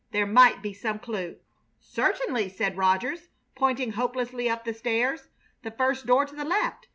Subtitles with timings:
[0.09, 1.35] There might be some clue."
[1.79, 5.29] "Certainly," said Rogers, pointing hopelessly up the stairs;
[5.61, 6.87] "the first door to the left.